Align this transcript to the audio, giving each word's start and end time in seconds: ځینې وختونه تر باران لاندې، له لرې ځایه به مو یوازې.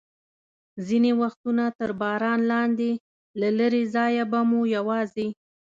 ځینې 0.87 1.11
وختونه 1.21 1.63
تر 1.79 1.89
باران 2.01 2.39
لاندې، 2.51 2.91
له 3.39 3.49
لرې 3.59 3.83
ځایه 3.95 4.23
به 4.31 4.39
مو 4.49 4.61
یوازې. 4.75 5.27